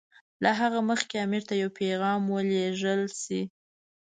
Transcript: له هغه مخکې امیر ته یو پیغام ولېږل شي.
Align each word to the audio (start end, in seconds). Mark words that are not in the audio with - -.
له 0.43 0.51
هغه 0.59 0.79
مخکې 0.89 1.15
امیر 1.25 1.43
ته 1.49 1.53
یو 1.61 1.69
پیغام 1.79 2.21
ولېږل 2.33 3.01
شي. 3.21 3.41